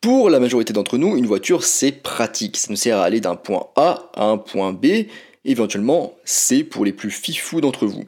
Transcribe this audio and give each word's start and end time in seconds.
Pour 0.00 0.30
la 0.30 0.40
majorité 0.40 0.72
d'entre 0.72 0.96
nous, 0.96 1.18
une 1.18 1.26
voiture 1.26 1.62
c'est 1.62 1.92
pratique, 1.92 2.56
ça 2.56 2.68
nous 2.70 2.76
sert 2.76 2.96
à 2.96 3.04
aller 3.04 3.20
d'un 3.20 3.36
point 3.36 3.66
A 3.76 4.10
à 4.14 4.24
un 4.24 4.38
point 4.38 4.72
B, 4.72 4.86
éventuellement 5.44 6.14
C 6.24 6.64
pour 6.64 6.86
les 6.86 6.94
plus 6.94 7.10
fifous 7.10 7.60
d'entre 7.60 7.84
vous. 7.84 8.04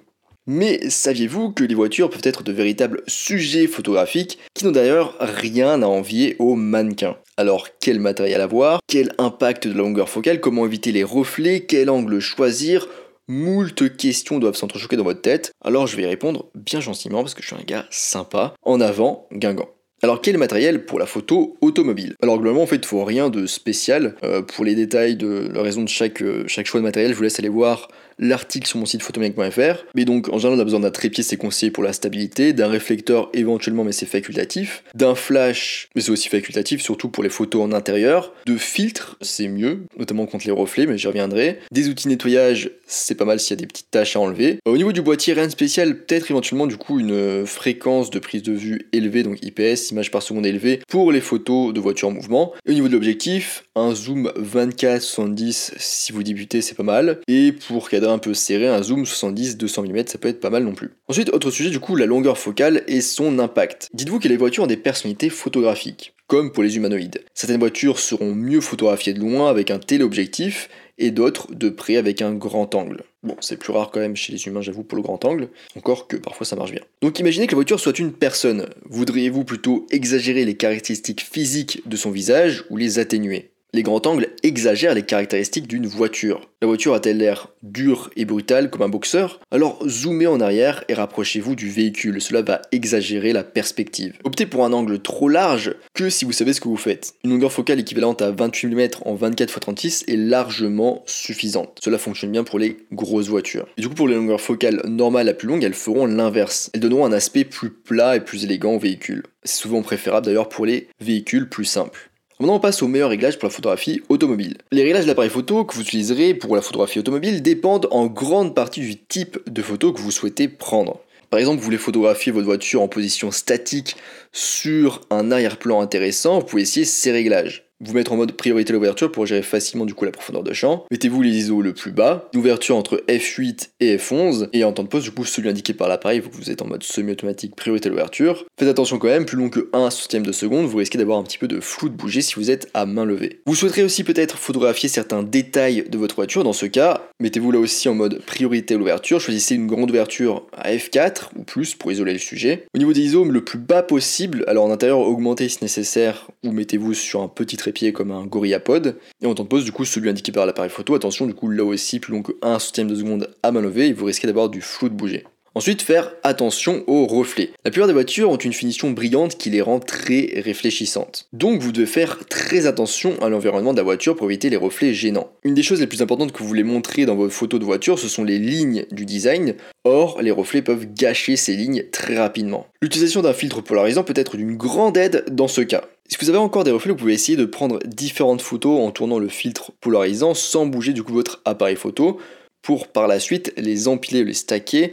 Mais 0.46 0.88
saviez-vous 0.88 1.52
que 1.52 1.64
les 1.64 1.74
voitures 1.74 2.08
peuvent 2.08 2.22
être 2.24 2.44
de 2.44 2.52
véritables 2.52 3.02
sujets 3.06 3.66
photographiques 3.66 4.38
qui 4.54 4.64
n'ont 4.64 4.72
d'ailleurs 4.72 5.16
rien 5.20 5.82
à 5.82 5.86
envier 5.86 6.34
aux 6.38 6.54
mannequins? 6.54 7.18
Alors 7.36 7.68
quel 7.78 8.00
matériel 8.00 8.40
avoir 8.40 8.80
Quel 8.88 9.12
impact 9.18 9.68
de 9.68 9.74
la 9.74 9.82
longueur 9.82 10.08
focale? 10.08 10.40
Comment 10.40 10.64
éviter 10.64 10.92
les 10.92 11.04
reflets? 11.04 11.66
Quel 11.66 11.90
angle 11.90 12.20
choisir? 12.20 12.88
Moult 13.28 13.94
questions 13.98 14.38
doivent 14.38 14.56
s'entrechoquer 14.56 14.96
dans 14.96 15.04
votre 15.04 15.20
tête, 15.20 15.52
alors 15.62 15.86
je 15.86 15.96
vais 15.96 16.04
y 16.04 16.06
répondre 16.06 16.46
bien 16.54 16.80
gentiment 16.80 17.20
parce 17.20 17.34
que 17.34 17.42
je 17.42 17.48
suis 17.48 17.56
un 17.56 17.64
gars 17.64 17.84
sympa. 17.90 18.54
En 18.62 18.80
avant, 18.80 19.28
Guingamp. 19.30 19.68
Alors 20.04 20.20
quel 20.20 20.36
matériel 20.36 20.84
pour 20.84 20.98
la 20.98 21.06
photo 21.06 21.56
automobile? 21.60 22.16
Alors 22.20 22.36
globalement 22.36 22.64
en 22.64 22.66
fait 22.66 22.74
il 22.74 22.86
faut 22.86 23.04
rien 23.04 23.30
de 23.30 23.46
spécial. 23.46 24.16
Euh, 24.24 24.42
pour 24.42 24.64
les 24.64 24.74
détails 24.74 25.14
de 25.14 25.48
la 25.54 25.62
raison 25.62 25.84
de 25.84 25.88
chaque, 25.88 26.22
euh, 26.22 26.42
chaque 26.48 26.66
choix 26.66 26.80
de 26.80 26.84
matériel, 26.84 27.12
je 27.12 27.16
vous 27.16 27.22
laisse 27.22 27.38
aller 27.38 27.48
voir 27.48 27.86
l'article 28.18 28.66
sur 28.66 28.78
mon 28.78 28.86
site 28.86 29.02
photomaniac.fr. 29.02 29.84
Mais 29.94 30.04
donc, 30.04 30.28
en 30.28 30.38
général, 30.38 30.58
on 30.58 30.60
a 30.60 30.64
besoin 30.64 30.80
d'un 30.80 30.90
trépied, 30.90 31.22
c'est 31.22 31.36
conseillé 31.36 31.70
pour 31.70 31.82
la 31.82 31.92
stabilité, 31.92 32.52
d'un 32.52 32.68
réflecteur 32.68 33.30
éventuellement, 33.34 33.84
mais 33.84 33.92
c'est 33.92 34.06
facultatif, 34.06 34.84
d'un 34.94 35.14
flash, 35.14 35.88
mais 35.94 36.00
c'est 36.00 36.10
aussi 36.10 36.28
facultatif, 36.28 36.82
surtout 36.82 37.08
pour 37.08 37.22
les 37.22 37.28
photos 37.28 37.62
en 37.62 37.72
intérieur, 37.72 38.32
de 38.46 38.56
filtres, 38.56 39.16
c'est 39.20 39.48
mieux, 39.48 39.80
notamment 39.98 40.26
contre 40.26 40.46
les 40.46 40.52
reflets, 40.52 40.86
mais 40.86 40.98
j'y 40.98 41.06
reviendrai, 41.06 41.58
des 41.70 41.88
outils 41.88 42.08
nettoyage, 42.08 42.70
c'est 42.86 43.14
pas 43.14 43.24
mal 43.24 43.40
s'il 43.40 43.56
y 43.56 43.58
a 43.58 43.62
des 43.62 43.66
petites 43.66 43.90
tâches 43.90 44.16
à 44.16 44.20
enlever. 44.20 44.58
Au 44.64 44.76
niveau 44.76 44.92
du 44.92 45.02
boîtier, 45.02 45.34
rien 45.34 45.46
de 45.46 45.52
spécial, 45.52 45.96
peut-être 45.96 46.30
éventuellement 46.30 46.66
du 46.66 46.76
coup 46.76 47.00
une 47.00 47.46
fréquence 47.46 48.10
de 48.10 48.18
prise 48.18 48.42
de 48.42 48.52
vue 48.52 48.88
élevée, 48.92 49.22
donc 49.22 49.38
IPS, 49.42 49.91
images 49.92 50.10
par 50.10 50.22
seconde 50.22 50.46
élevée, 50.46 50.80
pour 50.88 51.12
les 51.12 51.20
photos 51.20 51.72
de 51.72 51.80
voitures 51.80 52.08
en 52.08 52.12
mouvement. 52.12 52.52
Au 52.68 52.72
niveau 52.72 52.88
de 52.88 52.92
l'objectif, 52.92 53.64
un 53.74 53.94
zoom 53.94 54.32
24-70 54.36 55.74
si 55.78 56.12
vous 56.12 56.22
débutez, 56.22 56.60
c'est 56.62 56.74
pas 56.74 56.82
mal. 56.82 57.20
Et 57.28 57.52
pour 57.52 57.88
cadrer 57.88 58.10
un 58.10 58.18
peu 58.18 58.34
serré, 58.34 58.66
un 58.66 58.82
zoom 58.82 59.04
70-200 59.04 59.88
mm, 59.88 60.06
ça 60.06 60.18
peut 60.18 60.28
être 60.28 60.40
pas 60.40 60.50
mal 60.50 60.64
non 60.64 60.74
plus. 60.74 60.90
Ensuite, 61.08 61.30
autre 61.30 61.50
sujet, 61.50 61.70
du 61.70 61.80
coup, 61.80 61.96
la 61.96 62.06
longueur 62.06 62.38
focale 62.38 62.82
et 62.86 63.00
son 63.00 63.38
impact. 63.38 63.88
Dites-vous 63.94 64.18
que 64.18 64.28
les 64.28 64.36
voitures 64.36 64.64
ont 64.64 64.68
des 64.68 64.76
personnalités 64.76 65.30
photographiques, 65.30 66.14
comme 66.26 66.52
pour 66.52 66.62
les 66.62 66.76
humanoïdes. 66.76 67.24
Certaines 67.34 67.60
voitures 67.60 67.98
seront 67.98 68.34
mieux 68.34 68.60
photographiées 68.60 69.14
de 69.14 69.20
loin 69.20 69.48
avec 69.48 69.70
un 69.70 69.78
téléobjectif, 69.78 70.68
et 70.98 71.10
d'autres 71.10 71.52
de 71.54 71.68
près 71.68 71.96
avec 71.96 72.22
un 72.22 72.34
grand 72.34 72.74
angle. 72.74 73.04
Bon, 73.22 73.36
c'est 73.40 73.56
plus 73.56 73.72
rare 73.72 73.92
quand 73.92 74.00
même 74.00 74.16
chez 74.16 74.32
les 74.32 74.46
humains, 74.46 74.62
j'avoue, 74.62 74.82
pour 74.82 74.96
le 74.96 75.02
grand 75.02 75.24
angle, 75.24 75.48
encore 75.76 76.08
que 76.08 76.16
parfois 76.16 76.44
ça 76.44 76.56
marche 76.56 76.72
bien. 76.72 76.82
Donc 77.02 77.20
imaginez 77.20 77.46
que 77.46 77.52
la 77.52 77.56
voiture 77.56 77.78
soit 77.78 78.00
une 78.00 78.12
personne. 78.12 78.68
Voudriez-vous 78.86 79.44
plutôt 79.44 79.86
exagérer 79.92 80.44
les 80.44 80.56
caractéristiques 80.56 81.22
physiques 81.22 81.82
de 81.86 81.96
son 81.96 82.10
visage 82.10 82.64
ou 82.68 82.76
les 82.76 82.98
atténuer? 82.98 83.51
Les 83.74 83.82
grands 83.82 84.02
angles 84.04 84.28
exagèrent 84.42 84.94
les 84.94 85.02
caractéristiques 85.02 85.66
d'une 85.66 85.86
voiture. 85.86 86.42
La 86.60 86.68
voiture 86.68 86.92
a-t-elle 86.92 87.16
l'air 87.16 87.48
dure 87.62 88.10
et 88.16 88.26
brutale 88.26 88.68
comme 88.68 88.82
un 88.82 88.88
boxeur? 88.90 89.40
Alors 89.50 89.82
zoomez 89.88 90.26
en 90.26 90.40
arrière 90.40 90.84
et 90.88 90.94
rapprochez-vous 90.94 91.56
du 91.56 91.70
véhicule, 91.70 92.20
cela 92.20 92.42
va 92.42 92.60
exagérer 92.70 93.32
la 93.32 93.44
perspective. 93.44 94.18
Optez 94.24 94.44
pour 94.44 94.66
un 94.66 94.74
angle 94.74 95.00
trop 95.00 95.28
large 95.28 95.74
que 95.94 96.10
si 96.10 96.26
vous 96.26 96.32
savez 96.32 96.52
ce 96.52 96.60
que 96.60 96.68
vous 96.68 96.76
faites. 96.76 97.14
Une 97.24 97.30
longueur 97.30 97.50
focale 97.50 97.80
équivalente 97.80 98.20
à 98.20 98.30
28 98.30 98.68
mm 98.68 98.88
en 99.06 99.14
24 99.14 99.48
x 99.48 99.60
36 99.60 100.04
est 100.06 100.16
largement 100.16 101.02
suffisante. 101.06 101.78
Cela 101.82 101.96
fonctionne 101.96 102.32
bien 102.32 102.44
pour 102.44 102.58
les 102.58 102.76
grosses 102.92 103.28
voitures. 103.28 103.66
Et 103.78 103.80
du 103.80 103.88
coup 103.88 103.94
pour 103.94 104.08
les 104.08 104.16
longueurs 104.16 104.40
focales 104.40 104.82
normales 104.84 105.30
à 105.30 105.34
plus 105.34 105.48
longues, 105.48 105.64
elles 105.64 105.72
feront 105.72 106.04
l'inverse. 106.04 106.70
Elles 106.74 106.80
donneront 106.80 107.06
un 107.06 107.12
aspect 107.12 107.44
plus 107.44 107.70
plat 107.70 108.16
et 108.16 108.20
plus 108.20 108.44
élégant 108.44 108.74
au 108.74 108.78
véhicule. 108.78 109.22
C'est 109.44 109.62
souvent 109.62 109.82
préférable 109.82 110.26
d'ailleurs 110.26 110.48
pour 110.48 110.66
les 110.66 110.88
véhicules 111.00 111.48
plus 111.48 111.64
simples. 111.64 112.11
Maintenant, 112.42 112.56
on 112.56 112.58
passe 112.58 112.82
aux 112.82 112.88
meilleurs 112.88 113.10
réglages 113.10 113.38
pour 113.38 113.48
la 113.48 113.54
photographie 113.54 114.02
automobile. 114.08 114.56
Les 114.72 114.82
réglages 114.82 115.04
de 115.04 115.06
l'appareil 115.06 115.30
photo 115.30 115.64
que 115.64 115.76
vous 115.76 115.82
utiliserez 115.82 116.34
pour 116.34 116.56
la 116.56 116.60
photographie 116.60 116.98
automobile 116.98 117.40
dépendent 117.40 117.86
en 117.92 118.06
grande 118.06 118.52
partie 118.52 118.80
du 118.80 118.98
type 118.98 119.38
de 119.48 119.62
photo 119.62 119.92
que 119.92 120.00
vous 120.00 120.10
souhaitez 120.10 120.48
prendre. 120.48 120.98
Par 121.30 121.38
exemple, 121.38 121.58
vous 121.58 121.64
voulez 121.64 121.78
photographier 121.78 122.32
votre 122.32 122.46
voiture 122.46 122.82
en 122.82 122.88
position 122.88 123.30
statique 123.30 123.94
sur 124.32 125.02
un 125.10 125.30
arrière-plan 125.30 125.80
intéressant, 125.80 126.40
vous 126.40 126.46
pouvez 126.46 126.62
essayer 126.62 126.84
ces 126.84 127.12
réglages 127.12 127.62
vous 127.82 127.94
mettre 127.94 128.12
en 128.12 128.16
mode 128.16 128.32
priorité 128.32 128.72
l'ouverture 128.72 129.10
pour 129.10 129.26
gérer 129.26 129.42
facilement 129.42 129.84
du 129.84 129.94
coup 129.94 130.04
la 130.04 130.10
profondeur 130.10 130.42
de 130.42 130.52
champ. 130.52 130.84
Mettez-vous 130.90 131.22
les 131.22 131.30
ISO 131.30 131.62
le 131.62 131.72
plus 131.72 131.92
bas, 131.92 132.28
l'ouverture 132.34 132.76
entre 132.76 133.02
F8 133.08 133.70
et 133.80 133.96
F11, 133.96 134.48
et 134.52 134.64
en 134.64 134.72
temps 134.72 134.82
de 134.84 134.88
pause, 134.88 135.04
du 135.04 135.10
coup, 135.10 135.24
celui 135.24 135.48
indiqué 135.48 135.74
par 135.74 135.88
l'appareil, 135.88 136.20
vous, 136.20 136.30
vous 136.32 136.50
êtes 136.50 136.62
en 136.62 136.66
mode 136.66 136.82
semi-automatique 136.82 137.56
priorité 137.56 137.88
l'ouverture. 137.88 138.44
Faites 138.58 138.68
attention 138.68 138.98
quand 138.98 139.08
même, 139.08 139.26
plus 139.26 139.36
long 139.36 139.50
que 139.50 139.68
1 139.72 139.90
centième 139.90 140.24
de 140.24 140.32
seconde, 140.32 140.66
vous 140.66 140.78
risquez 140.78 140.98
d'avoir 140.98 141.18
un 141.18 141.22
petit 141.22 141.38
peu 141.38 141.48
de 141.48 141.60
flou 141.60 141.88
de 141.88 141.94
bouger 141.94 142.22
si 142.22 142.34
vous 142.36 142.50
êtes 142.50 142.68
à 142.74 142.86
main 142.86 143.04
levée. 143.04 143.40
Vous 143.46 143.54
souhaiterez 143.54 143.82
aussi 143.82 144.04
peut-être 144.04 144.38
photographier 144.38 144.88
certains 144.88 145.22
détails 145.22 145.84
de 145.88 145.98
votre 145.98 146.14
voiture, 146.14 146.44
dans 146.44 146.52
ce 146.52 146.66
cas, 146.66 147.08
mettez-vous 147.20 147.50
là 147.50 147.58
aussi 147.58 147.88
en 147.88 147.94
mode 147.94 148.20
priorité 148.22 148.76
l'ouverture, 148.76 149.20
choisissez 149.20 149.54
une 149.54 149.66
grande 149.66 149.90
ouverture 149.90 150.46
à 150.52 150.72
F4 150.72 151.30
ou 151.36 151.42
plus 151.42 151.74
pour 151.74 151.92
isoler 151.92 152.12
le 152.12 152.18
sujet. 152.18 152.66
Au 152.74 152.78
niveau 152.78 152.92
des 152.92 153.00
ISO, 153.00 153.24
le 153.24 153.44
plus 153.44 153.58
bas 153.58 153.82
possible, 153.82 154.44
alors 154.46 154.64
en 154.64 154.70
intérieur, 154.70 155.00
augmentez 155.00 155.48
si 155.48 155.58
nécessaire, 155.62 156.28
ou 156.44 156.52
mettez-vous 156.52 156.94
sur 156.94 157.22
un 157.22 157.28
petit 157.28 157.56
trépied 157.72 157.92
comme 157.92 158.10
un 158.10 158.26
gorillapod. 158.26 158.96
Et 159.22 159.26
de 159.26 159.48
pause, 159.48 159.64
du 159.64 159.72
coup, 159.72 159.84
celui 159.84 160.10
indiqué 160.10 160.30
par 160.30 160.46
l'appareil 160.46 160.70
photo, 160.70 160.94
attention, 160.94 161.26
du 161.26 161.34
coup, 161.34 161.48
là 161.48 161.64
aussi, 161.64 161.98
plus 162.00 162.12
long 162.12 162.22
que 162.22 162.32
1 162.42 162.58
centième 162.58 162.88
de 162.88 162.94
seconde 162.94 163.34
à 163.42 163.50
levée, 163.62 163.88
et 163.88 163.92
vous 163.92 164.04
risquez 164.04 164.26
d'avoir 164.26 164.48
du 164.48 164.60
flou 164.60 164.88
de 164.88 164.94
bouger. 164.94 165.24
Ensuite, 165.54 165.82
faire 165.82 166.12
attention 166.22 166.82
aux 166.86 167.06
reflets. 167.06 167.50
La 167.64 167.70
plupart 167.70 167.86
des 167.86 167.92
voitures 167.92 168.30
ont 168.30 168.36
une 168.36 168.54
finition 168.54 168.90
brillante 168.90 169.36
qui 169.36 169.50
les 169.50 169.60
rend 169.60 169.80
très 169.80 170.40
réfléchissantes. 170.42 171.26
Donc 171.34 171.60
vous 171.60 171.72
devez 171.72 171.86
faire 171.86 172.20
très 172.30 172.64
attention 172.64 173.20
à 173.20 173.28
l'environnement 173.28 173.72
de 173.72 173.76
la 173.76 173.82
voiture 173.82 174.16
pour 174.16 174.30
éviter 174.30 174.48
les 174.48 174.56
reflets 174.56 174.94
gênants. 174.94 175.30
Une 175.44 175.52
des 175.52 175.62
choses 175.62 175.80
les 175.80 175.86
plus 175.86 176.00
importantes 176.00 176.32
que 176.32 176.38
vous 176.38 176.48
voulez 176.48 176.62
montrer 176.62 177.04
dans 177.04 177.16
vos 177.16 177.28
photos 177.28 177.60
de 177.60 177.66
voiture, 177.66 177.98
ce 177.98 178.08
sont 178.08 178.24
les 178.24 178.38
lignes 178.38 178.86
du 178.92 179.04
design. 179.04 179.54
Or, 179.84 180.22
les 180.22 180.30
reflets 180.30 180.62
peuvent 180.62 180.86
gâcher 180.86 181.36
ces 181.36 181.54
lignes 181.54 181.84
très 181.92 182.16
rapidement. 182.16 182.66
L'utilisation 182.80 183.20
d'un 183.20 183.34
filtre 183.34 183.60
polarisant 183.60 184.04
peut 184.04 184.14
être 184.16 184.38
d'une 184.38 184.56
grande 184.56 184.96
aide 184.96 185.24
dans 185.30 185.48
ce 185.48 185.60
cas. 185.60 185.84
Si 186.08 186.16
vous 186.18 186.30
avez 186.30 186.38
encore 186.38 186.64
des 186.64 186.70
reflets, 186.70 186.92
vous 186.92 186.98
pouvez 186.98 187.14
essayer 187.14 187.36
de 187.36 187.44
prendre 187.44 187.78
différentes 187.84 188.42
photos 188.42 188.80
en 188.80 188.90
tournant 188.90 189.18
le 189.18 189.28
filtre 189.28 189.72
polarisant 189.82 190.32
sans 190.32 190.64
bouger 190.64 190.94
du 190.94 191.02
coup 191.02 191.12
votre 191.12 191.42
appareil 191.44 191.76
photo 191.76 192.18
pour 192.62 192.88
par 192.88 193.08
la 193.08 193.18
suite 193.18 193.52
les 193.56 193.88
empiler 193.88 194.24
les 194.24 194.34
stacker 194.34 194.92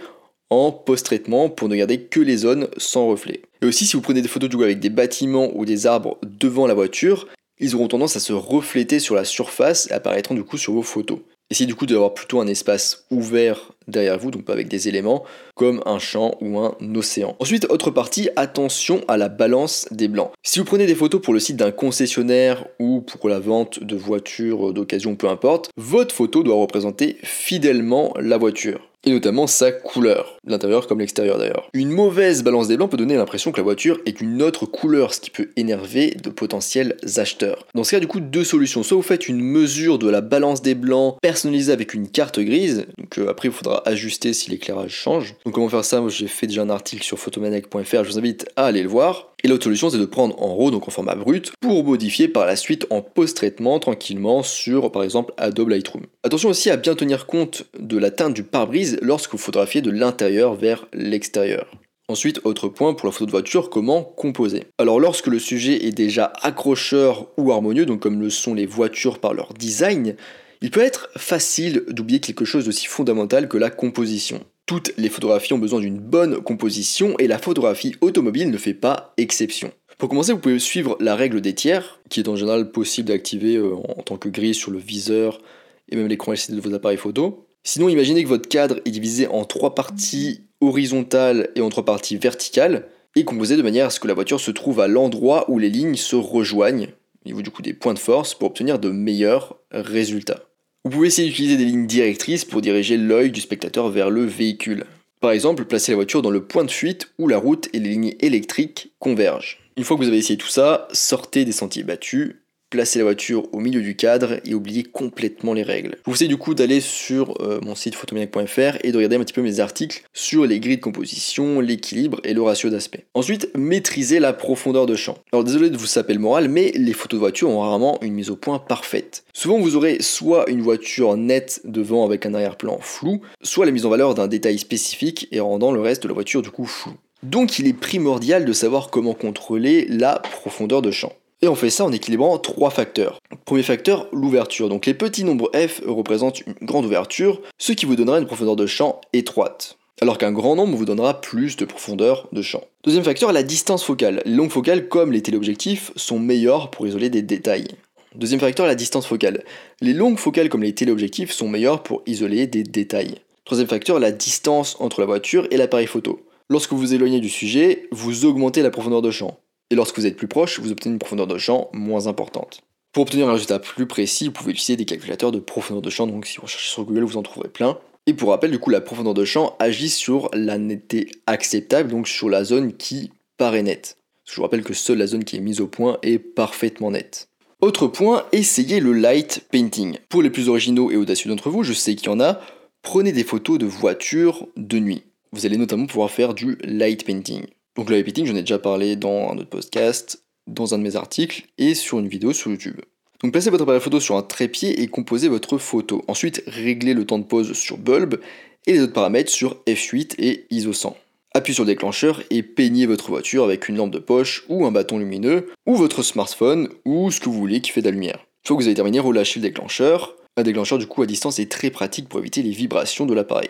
en 0.49 0.71
post-traitement 0.71 1.49
pour 1.49 1.69
ne 1.69 1.75
garder 1.75 2.01
que 2.01 2.19
les 2.19 2.37
zones 2.37 2.67
sans 2.77 3.07
reflet. 3.07 3.41
Et 3.61 3.65
aussi 3.65 3.85
si 3.85 3.95
vous 3.95 4.01
prenez 4.01 4.21
des 4.21 4.27
photos 4.27 4.49
avec 4.61 4.79
des 4.79 4.89
bâtiments 4.89 5.49
ou 5.53 5.65
des 5.65 5.87
arbres 5.87 6.17
devant 6.23 6.67
la 6.67 6.73
voiture, 6.73 7.27
ils 7.59 7.75
auront 7.75 7.87
tendance 7.87 8.15
à 8.15 8.19
se 8.19 8.33
refléter 8.33 8.99
sur 8.99 9.15
la 9.15 9.25
surface 9.25 9.89
et 9.91 9.93
apparaîtront 9.93 10.35
du 10.35 10.43
coup 10.43 10.57
sur 10.57 10.73
vos 10.73 10.81
photos. 10.81 11.19
Essayez 11.51 11.65
du 11.65 11.73
coup 11.73 11.87
d'avoir 11.87 12.13
plutôt 12.13 12.39
un 12.39 12.47
espace 12.47 13.05
ouvert 13.09 13.71
derrière 13.87 14.19
vous, 14.19 14.29
donc 14.29 14.45
pas 14.45 14.53
avec 14.53 14.67
des 14.67 14.87
éléments, 14.87 15.23
comme 15.55 15.81
un 15.87 15.97
champ 15.97 16.37
ou 16.41 16.59
un 16.59 16.75
océan. 16.93 17.35
Ensuite, 17.39 17.65
autre 17.71 17.89
partie, 17.89 18.29
attention 18.35 19.01
à 19.07 19.17
la 19.17 19.29
balance 19.29 19.87
des 19.89 20.07
blancs. 20.07 20.29
Si 20.43 20.59
vous 20.59 20.65
prenez 20.65 20.85
des 20.85 20.93
photos 20.93 21.19
pour 21.19 21.33
le 21.33 21.39
site 21.39 21.55
d'un 21.55 21.71
concessionnaire 21.71 22.67
ou 22.77 23.01
pour 23.01 23.29
la 23.29 23.39
vente 23.39 23.83
de 23.83 23.95
voitures 23.95 24.73
d'occasion, 24.73 25.15
peu 25.15 25.27
importe, 25.27 25.71
votre 25.75 26.13
photo 26.13 26.43
doit 26.43 26.55
représenter 26.55 27.17
fidèlement 27.23 28.13
la 28.19 28.37
voiture 28.37 28.88
et 29.05 29.11
notamment 29.11 29.47
sa 29.47 29.71
couleur, 29.71 30.37
l'intérieur 30.45 30.87
comme 30.87 30.99
l'extérieur 30.99 31.37
d'ailleurs. 31.37 31.69
Une 31.73 31.89
mauvaise 31.89 32.43
balance 32.43 32.67
des 32.67 32.77
blancs 32.77 32.91
peut 32.91 32.97
donner 32.97 33.15
l'impression 33.15 33.51
que 33.51 33.57
la 33.57 33.63
voiture 33.63 33.99
est 34.05 34.21
une 34.21 34.41
autre 34.41 34.65
couleur, 34.65 35.13
ce 35.13 35.21
qui 35.21 35.29
peut 35.29 35.49
énerver 35.55 36.11
de 36.21 36.29
potentiels 36.29 36.97
acheteurs. 37.17 37.65
Dans 37.75 37.83
ce 37.83 37.91
cas, 37.91 37.99
du 37.99 38.07
coup, 38.07 38.19
deux 38.19 38.43
solutions. 38.43 38.83
Soit 38.83 38.97
vous 38.97 39.03
faites 39.03 39.27
une 39.27 39.41
mesure 39.41 39.99
de 39.99 40.09
la 40.09 40.21
balance 40.21 40.61
des 40.61 40.75
blancs 40.75 41.17
personnalisée 41.21 41.71
avec 41.71 41.93
une 41.93 42.09
carte 42.09 42.39
grise, 42.39 42.85
donc 42.97 43.17
euh, 43.17 43.29
après 43.29 43.47
il 43.47 43.53
faudra 43.53 43.81
ajuster 43.87 44.33
si 44.33 44.51
l'éclairage 44.51 44.91
change. 44.91 45.35
Donc 45.45 45.53
comment 45.53 45.69
faire 45.69 45.85
ça? 45.85 46.03
J'ai 46.07 46.27
fait 46.27 46.47
déjà 46.47 46.61
un 46.61 46.69
article 46.69 47.03
sur 47.03 47.19
photomanec.fr, 47.19 48.03
je 48.03 48.09
vous 48.09 48.17
invite 48.17 48.47
à 48.55 48.65
aller 48.65 48.83
le 48.83 48.89
voir. 48.89 49.28
Et 49.43 49.47
l'autre 49.47 49.63
solution, 49.63 49.89
c'est 49.89 49.97
de 49.97 50.05
prendre 50.05 50.41
en 50.41 50.55
RAW, 50.55 50.71
donc 50.71 50.87
en 50.87 50.91
format 50.91 51.15
brut, 51.15 51.53
pour 51.61 51.83
modifier 51.83 52.27
par 52.27 52.45
la 52.45 52.55
suite 52.55 52.85
en 52.89 53.01
post-traitement 53.01 53.79
tranquillement 53.79 54.43
sur, 54.43 54.91
par 54.91 55.03
exemple, 55.03 55.33
Adobe 55.37 55.69
Lightroom. 55.69 56.03
Attention 56.23 56.49
aussi 56.49 56.69
à 56.69 56.77
bien 56.77 56.95
tenir 56.95 57.25
compte 57.25 57.63
de 57.79 57.97
la 57.97 58.11
teinte 58.11 58.33
du 58.33 58.43
pare-brise 58.43 58.97
lorsque 59.01 59.31
vous 59.31 59.37
photographiez 59.37 59.81
de 59.81 59.91
l'intérieur 59.91 60.55
vers 60.55 60.87
l'extérieur. 60.93 61.71
Ensuite, 62.09 62.41
autre 62.43 62.67
point 62.69 62.95
pour 62.95 63.07
la 63.07 63.11
photo 63.11 63.27
de 63.27 63.31
voiture, 63.31 63.69
comment 63.69 64.03
composer. 64.03 64.63
Alors 64.79 64.99
lorsque 64.99 65.27
le 65.27 65.37
sujet 65.37 65.85
est 65.85 65.91
déjà 65.91 66.33
accrocheur 66.41 67.27
ou 67.37 67.51
harmonieux, 67.51 67.85
donc 67.85 67.99
comme 67.99 68.19
le 68.19 68.31
sont 68.31 68.55
les 68.55 68.65
voitures 68.65 69.19
par 69.19 69.35
leur 69.35 69.53
design, 69.53 70.15
il 70.61 70.71
peut 70.71 70.81
être 70.81 71.09
facile 71.15 71.83
d'oublier 71.87 72.19
quelque 72.19 72.45
chose 72.45 72.65
d'aussi 72.65 72.87
fondamental 72.87 73.47
que 73.47 73.57
la 73.57 73.69
composition. 73.69 74.43
Toutes 74.69 74.93
les 74.97 75.09
photographies 75.09 75.53
ont 75.53 75.57
besoin 75.57 75.79
d'une 75.79 75.97
bonne 75.97 76.43
composition 76.43 77.15
et 77.17 77.25
la 77.25 77.39
photographie 77.39 77.95
automobile 78.01 78.51
ne 78.51 78.57
fait 78.59 78.75
pas 78.75 79.15
exception. 79.17 79.71
Pour 79.97 80.09
commencer, 80.09 80.31
vous 80.31 80.37
pouvez 80.37 80.59
suivre 80.59 80.95
la 80.99 81.15
règle 81.15 81.41
des 81.41 81.55
tiers, 81.55 81.99
qui 82.07 82.19
est 82.19 82.27
en 82.27 82.35
général 82.35 82.69
possible 82.69 83.07
d'activer 83.07 83.55
euh, 83.55 83.73
en 83.73 84.03
tant 84.03 84.17
que 84.17 84.29
grille 84.29 84.53
sur 84.53 84.69
le 84.69 84.77
viseur 84.77 85.41
et 85.89 85.95
même 85.95 86.05
l'écran 86.05 86.33
LCD 86.33 86.55
de 86.55 86.61
vos 86.61 86.75
appareils 86.75 86.99
photo. 86.99 87.47
Sinon, 87.63 87.89
imaginez 87.89 88.21
que 88.21 88.29
votre 88.29 88.47
cadre 88.47 88.79
est 88.85 88.91
divisé 88.91 89.25
en 89.25 89.43
trois 89.43 89.73
parties 89.73 90.43
horizontales 90.61 91.49
et 91.55 91.61
en 91.61 91.69
trois 91.69 91.85
parties 91.85 92.17
verticales. 92.17 92.89
est 93.15 93.23
composé 93.23 93.57
de 93.57 93.63
manière 93.63 93.87
à 93.87 93.89
ce 93.89 93.99
que 93.99 94.07
la 94.07 94.13
voiture 94.13 94.39
se 94.39 94.51
trouve 94.51 94.81
à 94.81 94.87
l'endroit 94.87 95.49
où 95.49 95.57
les 95.57 95.71
lignes 95.71 95.95
se 95.95 96.15
rejoignent, 96.15 96.89
au 97.25 97.27
niveau 97.27 97.41
du 97.41 97.49
coup 97.49 97.63
des 97.63 97.73
points 97.73 97.95
de 97.95 97.99
force, 97.99 98.35
pour 98.35 98.49
obtenir 98.49 98.77
de 98.77 98.91
meilleurs 98.91 99.57
résultats. 99.71 100.48
Vous 100.85 100.91
pouvez 100.91 101.07
essayer 101.07 101.27
d'utiliser 101.27 101.57
des 101.57 101.65
lignes 101.65 101.87
directrices 101.87 102.45
pour 102.45 102.61
diriger 102.61 102.95
l'œil 102.95 103.31
du 103.31 103.41
spectateur 103.41 103.89
vers 103.89 104.09
le 104.09 104.23
véhicule. 104.23 104.85
Par 105.19 105.31
exemple, 105.31 105.65
placer 105.65 105.91
la 105.91 105.97
voiture 105.97 106.21
dans 106.21 106.31
le 106.31 106.45
point 106.45 106.63
de 106.63 106.71
fuite 106.71 107.11
où 107.17 107.27
la 107.27 107.37
route 107.37 107.67
et 107.73 107.79
les 107.79 107.89
lignes 107.89 108.15
électriques 108.21 108.93
convergent. 108.99 109.59
Une 109.75 109.83
fois 109.83 109.97
que 109.97 110.03
vous 110.03 110.07
avez 110.07 110.17
essayé 110.17 110.37
tout 110.37 110.47
ça, 110.47 110.87
sortez 110.93 111.43
des 111.43 111.51
sentiers 111.51 111.83
battus 111.83 112.37
placer 112.69 112.99
la 112.99 113.05
voiture 113.05 113.47
au 113.53 113.59
milieu 113.59 113.81
du 113.81 113.95
cadre 113.95 114.39
et 114.45 114.53
oublier 114.53 114.83
complètement 114.83 115.53
les 115.53 115.63
règles. 115.63 115.97
Vous 116.05 116.11
conseille 116.11 116.27
du 116.27 116.37
coup 116.37 116.53
d'aller 116.53 116.81
sur 116.81 117.33
euh, 117.41 117.59
mon 117.63 117.75
site 117.75 117.95
photomaniac.fr 117.95 118.77
et 118.83 118.91
de 118.91 118.97
regarder 118.97 119.15
un 119.15 119.19
petit 119.19 119.33
peu 119.33 119.41
mes 119.41 119.59
articles 119.59 120.03
sur 120.13 120.45
les 120.45 120.59
grilles 120.59 120.77
de 120.77 120.81
composition, 120.81 121.59
l'équilibre 121.59 122.19
et 122.23 122.33
le 122.33 122.41
ratio 122.41 122.69
d'aspect. 122.69 123.05
Ensuite, 123.13 123.49
maîtriser 123.55 124.19
la 124.19 124.33
profondeur 124.33 124.85
de 124.85 124.95
champ. 124.95 125.17
Alors 125.31 125.43
désolé 125.43 125.69
de 125.69 125.77
vous 125.77 125.87
saper 125.87 126.13
le 126.13 126.19
moral, 126.19 126.49
mais 126.49 126.71
les 126.75 126.93
photos 126.93 127.17
de 127.17 127.21
voiture 127.21 127.49
ont 127.49 127.61
rarement 127.61 127.99
une 128.01 128.13
mise 128.13 128.29
au 128.29 128.35
point 128.35 128.59
parfaite. 128.59 129.23
Souvent 129.33 129.59
vous 129.59 129.75
aurez 129.75 130.01
soit 130.01 130.49
une 130.49 130.61
voiture 130.61 131.17
nette 131.17 131.61
devant 131.63 132.05
avec 132.05 132.25
un 132.25 132.33
arrière-plan 132.33 132.79
flou, 132.81 133.21
soit 133.41 133.65
la 133.65 133.71
mise 133.71 133.85
en 133.85 133.89
valeur 133.89 134.13
d'un 134.13 134.27
détail 134.27 134.59
spécifique 134.59 135.27
et 135.31 135.39
rendant 135.39 135.71
le 135.71 135.81
reste 135.81 136.03
de 136.03 136.07
la 136.07 136.13
voiture 136.13 136.41
du 136.41 136.51
coup 136.51 136.65
flou. 136.65 136.93
Donc 137.23 137.59
il 137.59 137.67
est 137.67 137.73
primordial 137.73 138.45
de 138.45 138.53
savoir 138.53 138.89
comment 138.89 139.13
contrôler 139.13 139.85
la 139.89 140.19
profondeur 140.19 140.81
de 140.81 140.91
champ. 140.91 141.11
Et 141.41 141.47
on 141.47 141.55
fait 141.55 141.69
ça 141.69 141.85
en 141.85 141.91
équilibrant 141.93 142.37
trois 142.37 142.69
facteurs. 142.69 143.21
Premier 143.45 143.63
facteur, 143.63 144.09
l'ouverture. 144.11 144.67
Donc 144.67 144.85
les 144.85 144.93
petits 144.93 145.23
nombres 145.23 145.49
f 145.55 145.81
représentent 145.85 146.41
une 146.41 146.53
grande 146.61 146.85
ouverture, 146.85 147.41
ce 147.57 147.71
qui 147.71 147.85
vous 147.85 147.95
donnera 147.95 148.19
une 148.19 148.25
profondeur 148.25 148.57
de 148.57 148.65
champ 148.65 148.99
étroite. 149.13 149.77
Alors 150.01 150.17
qu'un 150.17 150.33
grand 150.33 150.55
nombre 150.55 150.75
vous 150.75 150.85
donnera 150.85 151.21
plus 151.21 151.55
de 151.55 151.63
profondeur 151.63 152.27
de 152.33 152.41
champ. 152.41 152.63
Deuxième 152.83 153.05
facteur, 153.05 153.31
la 153.31 153.43
distance 153.43 153.83
focale. 153.83 154.21
Les 154.25 154.33
longues 154.33 154.49
focales, 154.49 154.89
comme 154.89 155.13
les 155.13 155.21
téléobjectifs, 155.21 155.91
sont 155.95 156.19
meilleures 156.19 156.71
pour 156.71 156.87
isoler 156.87 157.09
des 157.09 157.21
détails. 157.21 157.67
Deuxième 158.15 158.39
facteur, 158.41 158.65
la 158.65 158.75
distance 158.75 159.05
focale. 159.05 159.43
Les 159.81 159.93
longues 159.93 160.17
focales 160.17 160.49
comme 160.49 160.63
les 160.63 160.73
téléobjectifs 160.73 161.31
sont 161.31 161.47
meilleures 161.47 161.83
pour 161.83 162.01
isoler 162.05 162.47
des 162.47 162.63
détails. 162.63 163.15
Troisième 163.45 163.67
facteur, 163.67 163.99
la 163.99 164.11
distance 164.11 164.75
entre 164.79 164.99
la 164.99 165.05
voiture 165.07 165.47
et 165.51 165.57
l'appareil 165.57 165.87
photo. 165.87 166.21
Lorsque 166.49 166.73
vous 166.73 166.93
éloignez 166.93 167.19
du 167.19 167.29
sujet, 167.29 167.87
vous 167.91 168.25
augmentez 168.25 168.61
la 168.61 168.71
profondeur 168.71 169.01
de 169.01 169.11
champ 169.11 169.39
et 169.69 169.75
lorsque 169.75 169.97
vous 169.97 170.05
êtes 170.05 170.17
plus 170.17 170.27
proche, 170.27 170.59
vous 170.59 170.71
obtenez 170.71 170.93
une 170.93 170.99
profondeur 170.99 171.27
de 171.27 171.37
champ 171.37 171.69
moins 171.73 172.07
importante. 172.07 172.61
Pour 172.91 173.03
obtenir 173.03 173.29
un 173.29 173.33
résultat 173.33 173.59
plus 173.59 173.85
précis, 173.85 174.25
vous 174.25 174.31
pouvez 174.31 174.51
utiliser 174.51 174.75
des 174.75 174.85
calculateurs 174.85 175.31
de 175.31 175.39
profondeur 175.39 175.81
de 175.81 175.89
champ, 175.89 176.07
donc 176.07 176.25
si 176.25 176.37
vous 176.37 176.43
recherchez 176.43 176.69
sur 176.69 176.83
Google, 176.85 177.03
vous 177.03 177.17
en 177.17 177.23
trouverez 177.23 177.49
plein. 177.49 177.77
Et 178.07 178.13
pour 178.13 178.29
rappel, 178.29 178.49
du 178.49 178.57
coup, 178.57 178.71
la 178.71 178.81
profondeur 178.81 179.13
de 179.13 179.25
champ 179.25 179.55
agit 179.59 179.89
sur 179.89 180.29
la 180.33 180.57
netteté 180.57 181.11
acceptable, 181.27 181.91
donc 181.91 182.07
sur 182.07 182.29
la 182.29 182.43
zone 182.43 182.73
qui 182.75 183.11
paraît 183.37 183.61
nette. 183.61 183.97
Je 184.25 184.35
vous 184.35 184.41
rappelle 184.41 184.63
que 184.63 184.73
seule 184.73 184.97
la 184.97 185.07
zone 185.07 185.23
qui 185.23 185.37
est 185.37 185.41
mise 185.41 185.61
au 185.61 185.67
point 185.67 185.99
est 186.01 186.17
parfaitement 186.17 186.91
nette. 186.91 187.29
Autre 187.61 187.87
point, 187.87 188.25
essayez 188.31 188.79
le 188.79 188.93
light 188.93 189.45
painting. 189.51 189.97
Pour 190.07 190.23
les 190.23 190.29
plus 190.29 190.49
originaux 190.49 190.91
et 190.91 190.95
audacieux 190.95 191.29
d'entre 191.29 191.49
vous, 191.49 191.63
je 191.63 191.73
sais 191.73 191.93
qu'il 191.95 192.07
y 192.07 192.13
en 192.13 192.19
a, 192.19 192.39
prenez 192.81 193.11
des 193.11 193.23
photos 193.23 193.59
de 193.59 193.65
voitures 193.65 194.47
de 194.55 194.79
nuit. 194.79 195.03
Vous 195.31 195.45
allez 195.45 195.57
notamment 195.57 195.85
pouvoir 195.85 196.09
faire 196.09 196.33
du 196.33 196.57
light 196.63 197.05
painting. 197.05 197.45
Donc 197.79 197.89
le 197.89 197.95
light 197.95 198.25
j'en 198.25 198.35
ai 198.35 198.41
déjà 198.41 198.59
parlé 198.59 198.97
dans 198.97 199.29
un 199.29 199.37
autre 199.37 199.47
podcast, 199.47 200.25
dans 200.47 200.73
un 200.73 200.79
de 200.79 200.83
mes 200.83 200.97
articles 200.97 201.43
et 201.57 201.75
sur 201.75 201.97
une 201.99 202.09
vidéo 202.09 202.33
sur 202.33 202.51
YouTube. 202.51 202.81
Donc 203.23 203.31
placez 203.31 203.49
votre 203.49 203.63
appareil 203.63 203.79
photo 203.79 204.01
sur 204.01 204.17
un 204.17 204.21
trépied 204.21 204.81
et 204.81 204.87
composez 204.87 205.29
votre 205.29 205.57
photo. 205.57 206.03
Ensuite, 206.09 206.43
réglez 206.45 206.93
le 206.93 207.05
temps 207.05 207.19
de 207.19 207.23
pause 207.23 207.53
sur 207.53 207.77
bulb 207.77 208.19
et 208.67 208.73
les 208.73 208.81
autres 208.81 208.91
paramètres 208.91 209.31
sur 209.31 209.63
F8 209.65 210.15
et 210.17 210.45
ISO 210.49 210.73
100. 210.73 210.97
Appuyez 211.33 211.55
sur 211.55 211.63
le 211.63 211.71
déclencheur 211.71 212.21
et 212.29 212.43
peignez 212.43 212.85
votre 212.85 213.07
voiture 213.07 213.45
avec 213.45 213.69
une 213.69 213.77
lampe 213.77 213.91
de 213.91 213.99
poche 213.99 214.43
ou 214.49 214.65
un 214.65 214.73
bâton 214.73 214.97
lumineux 214.97 215.47
ou 215.65 215.75
votre 215.75 216.03
smartphone 216.03 216.67
ou 216.83 217.11
ce 217.11 217.21
que 217.21 217.29
vous 217.29 217.39
voulez 217.39 217.61
qui 217.61 217.71
fait 217.71 217.79
de 217.79 217.85
la 217.85 217.91
lumière. 217.91 218.25
Une 218.43 218.47
fois 218.47 218.57
que 218.57 218.61
vous 218.61 218.67
avez 218.67 218.75
terminé, 218.75 218.99
relâchez 218.99 219.39
le 219.39 219.47
déclencheur. 219.47 220.17
Un 220.35 220.43
déclencheur 220.43 220.79
du 220.79 220.87
coup 220.87 221.01
à 221.01 221.05
distance 221.05 221.39
est 221.39 221.49
très 221.49 221.69
pratique 221.69 222.09
pour 222.09 222.19
éviter 222.19 222.41
les 222.41 222.51
vibrations 222.51 223.05
de 223.05 223.13
l'appareil. 223.13 223.47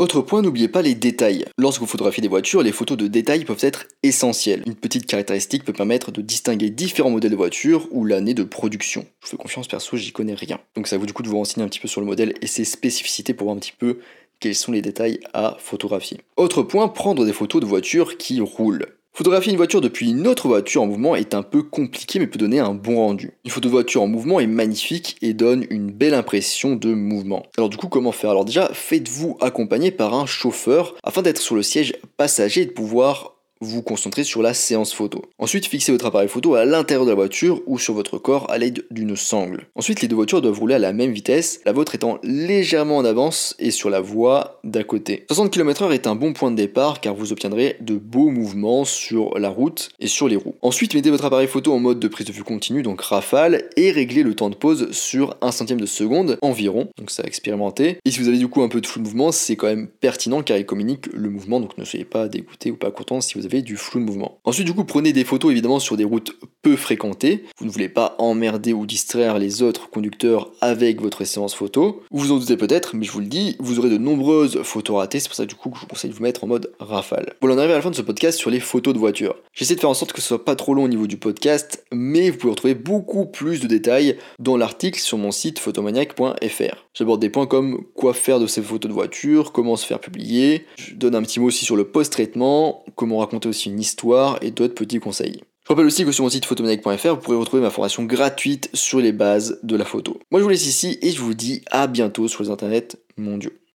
Autre 0.00 0.22
point, 0.22 0.40
n'oubliez 0.40 0.68
pas 0.68 0.80
les 0.80 0.94
détails. 0.94 1.44
Lorsque 1.58 1.82
vous 1.82 1.86
photographiez 1.86 2.22
des 2.22 2.28
voitures, 2.28 2.62
les 2.62 2.72
photos 2.72 2.96
de 2.96 3.06
détails 3.06 3.44
peuvent 3.44 3.58
être 3.60 3.86
essentielles. 4.02 4.62
Une 4.64 4.74
petite 4.74 5.04
caractéristique 5.04 5.62
peut 5.62 5.74
permettre 5.74 6.10
de 6.10 6.22
distinguer 6.22 6.70
différents 6.70 7.10
modèles 7.10 7.32
de 7.32 7.36
voitures 7.36 7.86
ou 7.90 8.06
l'année 8.06 8.32
de 8.32 8.42
production. 8.42 9.04
Je 9.20 9.26
vous 9.26 9.30
fais 9.32 9.36
confiance 9.36 9.68
perso, 9.68 9.98
j'y 9.98 10.12
connais 10.12 10.32
rien. 10.32 10.58
Donc 10.74 10.86
ça 10.86 10.96
vous 10.96 11.04
du 11.04 11.12
coup 11.12 11.22
de 11.22 11.28
vous 11.28 11.36
renseigner 11.36 11.66
un 11.66 11.68
petit 11.68 11.80
peu 11.80 11.86
sur 11.86 12.00
le 12.00 12.06
modèle 12.06 12.32
et 12.40 12.46
ses 12.46 12.64
spécificités 12.64 13.34
pour 13.34 13.44
voir 13.44 13.56
un 13.58 13.60
petit 13.60 13.74
peu 13.78 13.98
quels 14.40 14.54
sont 14.54 14.72
les 14.72 14.80
détails 14.80 15.20
à 15.34 15.58
photographier. 15.60 16.16
Autre 16.38 16.62
point, 16.62 16.88
prendre 16.88 17.26
des 17.26 17.34
photos 17.34 17.60
de 17.60 17.66
voitures 17.66 18.16
qui 18.16 18.40
roulent. 18.40 18.86
Photographier 19.12 19.50
une 19.50 19.58
voiture 19.58 19.80
depuis 19.80 20.10
une 20.10 20.26
autre 20.26 20.48
voiture 20.48 20.82
en 20.82 20.86
mouvement 20.86 21.16
est 21.16 21.34
un 21.34 21.42
peu 21.42 21.62
compliqué 21.62 22.18
mais 22.18 22.26
peut 22.26 22.38
donner 22.38 22.60
un 22.60 22.74
bon 22.74 22.96
rendu. 22.96 23.32
Une 23.44 23.50
photo 23.50 23.68
de 23.68 23.72
voiture 23.72 24.02
en 24.02 24.06
mouvement 24.06 24.40
est 24.40 24.46
magnifique 24.46 25.16
et 25.20 25.34
donne 25.34 25.66
une 25.68 25.90
belle 25.90 26.14
impression 26.14 26.76
de 26.76 26.94
mouvement. 26.94 27.42
Alors 27.58 27.68
du 27.68 27.76
coup 27.76 27.88
comment 27.88 28.12
faire? 28.12 28.30
Alors 28.30 28.44
déjà 28.44 28.70
faites-vous 28.72 29.36
accompagner 29.40 29.90
par 29.90 30.14
un 30.14 30.26
chauffeur 30.26 30.94
afin 31.02 31.22
d'être 31.22 31.40
sur 31.40 31.54
le 31.54 31.62
siège 31.62 31.96
passager 32.16 32.62
et 32.62 32.66
de 32.66 32.70
pouvoir 32.70 33.39
vous 33.60 33.82
concentrez 33.82 34.24
sur 34.24 34.42
la 34.42 34.54
séance 34.54 34.92
photo. 34.92 35.22
Ensuite, 35.38 35.66
fixez 35.66 35.92
votre 35.92 36.06
appareil 36.06 36.28
photo 36.28 36.54
à 36.54 36.64
l'intérieur 36.64 37.04
de 37.04 37.10
la 37.10 37.16
voiture 37.16 37.62
ou 37.66 37.78
sur 37.78 37.94
votre 37.94 38.18
corps 38.18 38.50
à 38.50 38.58
l'aide 38.58 38.84
d'une 38.90 39.16
sangle. 39.16 39.66
Ensuite, 39.74 40.00
les 40.00 40.08
deux 40.08 40.16
voitures 40.16 40.40
doivent 40.40 40.58
rouler 40.58 40.74
à 40.74 40.78
la 40.78 40.92
même 40.92 41.12
vitesse, 41.12 41.60
la 41.66 41.72
vôtre 41.72 41.94
étant 41.94 42.18
légèrement 42.22 42.96
en 42.96 43.04
avance 43.04 43.54
et 43.58 43.70
sur 43.70 43.90
la 43.90 44.00
voie 44.00 44.60
d'à 44.64 44.84
côté. 44.84 45.24
60 45.28 45.52
km/h 45.52 45.92
est 45.92 46.06
un 46.06 46.14
bon 46.14 46.32
point 46.32 46.50
de 46.50 46.56
départ 46.56 47.00
car 47.00 47.14
vous 47.14 47.32
obtiendrez 47.32 47.76
de 47.80 47.96
beaux 47.96 48.30
mouvements 48.30 48.84
sur 48.84 49.38
la 49.38 49.50
route 49.50 49.90
et 50.00 50.06
sur 50.06 50.28
les 50.28 50.36
roues. 50.36 50.54
Ensuite, 50.62 50.94
mettez 50.94 51.10
votre 51.10 51.26
appareil 51.26 51.48
photo 51.48 51.72
en 51.72 51.78
mode 51.78 52.00
de 52.00 52.08
prise 52.08 52.26
de 52.26 52.32
vue 52.32 52.44
continue, 52.44 52.82
donc 52.82 53.02
rafale, 53.02 53.68
et 53.76 53.90
réglez 53.90 54.22
le 54.22 54.34
temps 54.34 54.50
de 54.50 54.54
pause 54.54 54.90
sur 54.92 55.36
1 55.42 55.52
centième 55.52 55.80
de 55.80 55.86
seconde 55.86 56.38
environ, 56.40 56.88
donc 56.96 57.10
ça 57.10 57.22
a 57.22 57.26
expérimenté. 57.26 57.98
Et 58.04 58.10
si 58.10 58.20
vous 58.20 58.28
avez 58.28 58.38
du 58.38 58.48
coup 58.48 58.62
un 58.62 58.68
peu 58.68 58.80
de 58.80 58.86
flou 58.86 59.00
de 59.00 59.04
mouvement, 59.06 59.32
c'est 59.32 59.56
quand 59.56 59.66
même 59.66 59.88
pertinent 59.88 60.42
car 60.42 60.56
il 60.56 60.64
communique 60.64 61.06
le 61.12 61.28
mouvement, 61.28 61.60
donc 61.60 61.76
ne 61.76 61.84
soyez 61.84 62.04
pas 62.04 62.28
dégoûté 62.28 62.70
ou 62.70 62.76
pas 62.76 62.90
content 62.90 63.20
si 63.20 63.38
vous 63.38 63.44
du 63.50 63.76
flou 63.76 64.00
de 64.00 64.04
mouvement. 64.04 64.40
Ensuite, 64.44 64.66
du 64.66 64.72
coup, 64.72 64.84
prenez 64.84 65.12
des 65.12 65.24
photos 65.24 65.50
évidemment 65.50 65.80
sur 65.80 65.96
des 65.96 66.04
routes 66.04 66.36
peu 66.62 66.76
fréquentées. 66.76 67.44
Vous 67.58 67.66
ne 67.66 67.70
voulez 67.70 67.88
pas 67.88 68.14
emmerder 68.18 68.72
ou 68.72 68.86
distraire 68.86 69.38
les 69.38 69.62
autres 69.62 69.90
conducteurs 69.90 70.52
avec 70.60 71.00
votre 71.00 71.24
séance 71.24 71.54
photo. 71.54 72.02
Vous 72.10 72.20
vous 72.20 72.32
en 72.32 72.38
doutez 72.38 72.56
peut-être, 72.56 72.94
mais 72.94 73.04
je 73.04 73.12
vous 73.12 73.20
le 73.20 73.26
dis, 73.26 73.56
vous 73.58 73.78
aurez 73.78 73.90
de 73.90 73.98
nombreuses 73.98 74.62
photos 74.62 74.98
ratées. 74.98 75.20
C'est 75.20 75.28
pour 75.28 75.36
ça 75.36 75.46
du 75.46 75.54
coup 75.54 75.70
que 75.70 75.76
je 75.76 75.82
vous 75.82 75.86
conseille 75.86 76.10
de 76.10 76.14
vous 76.14 76.22
mettre 76.22 76.44
en 76.44 76.46
mode 76.46 76.72
rafale. 76.78 77.34
Voilà, 77.40 77.56
on 77.56 77.58
arrive 77.58 77.72
à 77.72 77.76
la 77.76 77.82
fin 77.82 77.90
de 77.90 77.96
ce 77.96 78.02
podcast 78.02 78.38
sur 78.38 78.50
les 78.50 78.60
photos 78.60 78.94
de 78.94 78.98
voiture. 78.98 79.34
J'essaie 79.52 79.74
de 79.74 79.80
faire 79.80 79.90
en 79.90 79.94
sorte 79.94 80.12
que 80.12 80.20
ce 80.20 80.28
soit 80.28 80.44
pas 80.44 80.56
trop 80.56 80.74
long 80.74 80.84
au 80.84 80.88
niveau 80.88 81.06
du 81.06 81.16
podcast, 81.16 81.84
mais 81.92 82.30
vous 82.30 82.38
pouvez 82.38 82.52
retrouver 82.52 82.74
beaucoup 82.74 83.26
plus 83.26 83.60
de 83.60 83.66
détails 83.66 84.16
dans 84.38 84.56
l'article 84.56 85.00
sur 85.00 85.18
mon 85.18 85.30
site 85.30 85.58
photomaniac.fr. 85.58 86.89
J'aborde 86.92 87.20
des 87.20 87.30
points 87.30 87.46
comme 87.46 87.84
quoi 87.94 88.14
faire 88.14 88.40
de 88.40 88.46
ces 88.46 88.62
photos 88.62 88.88
de 88.88 88.94
voiture, 88.94 89.52
comment 89.52 89.76
se 89.76 89.86
faire 89.86 90.00
publier. 90.00 90.66
Je 90.76 90.94
donne 90.94 91.14
un 91.14 91.22
petit 91.22 91.38
mot 91.38 91.46
aussi 91.46 91.64
sur 91.64 91.76
le 91.76 91.84
post-traitement, 91.84 92.84
comment 92.96 93.18
raconter 93.18 93.48
aussi 93.48 93.68
une 93.68 93.80
histoire 93.80 94.38
et 94.42 94.50
d'autres 94.50 94.74
petits 94.74 94.98
conseils. 94.98 95.40
Je 95.64 95.68
rappelle 95.68 95.86
aussi 95.86 96.04
que 96.04 96.10
sur 96.10 96.24
mon 96.24 96.30
site 96.30 96.46
photomaniac.fr, 96.46 97.14
vous 97.14 97.20
pourrez 97.20 97.36
retrouver 97.36 97.62
ma 97.62 97.70
formation 97.70 98.02
gratuite 98.02 98.70
sur 98.74 98.98
les 98.98 99.12
bases 99.12 99.60
de 99.62 99.76
la 99.76 99.84
photo. 99.84 100.18
Moi 100.32 100.40
je 100.40 100.44
vous 100.44 100.50
laisse 100.50 100.66
ici 100.66 100.98
et 101.00 101.10
je 101.12 101.20
vous 101.20 101.34
dis 101.34 101.62
à 101.70 101.86
bientôt 101.86 102.26
sur 102.26 102.42
les 102.42 102.50
internets 102.50 102.96
mondiaux. 103.16 103.52